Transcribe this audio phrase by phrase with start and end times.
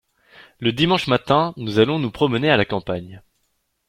[0.57, 3.21] Le dimanche matin nous allons nous promener à la campagne.